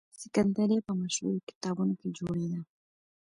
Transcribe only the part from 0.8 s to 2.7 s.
په مشهور کتابتون کې جوړېده.